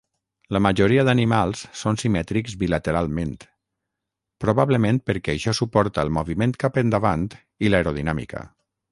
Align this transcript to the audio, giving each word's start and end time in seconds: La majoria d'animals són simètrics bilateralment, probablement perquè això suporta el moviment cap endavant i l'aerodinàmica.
La 0.55 0.59
majoria 0.65 1.01
d'animals 1.07 1.59
són 1.81 1.99
simètrics 2.03 2.55
bilateralment, 2.63 3.35
probablement 4.45 4.97
perquè 5.11 5.35
això 5.35 5.53
suporta 5.59 6.05
el 6.07 6.11
moviment 6.17 6.55
cap 6.65 6.79
endavant 6.83 7.27
i 7.67 7.71
l'aerodinàmica. 7.75 8.43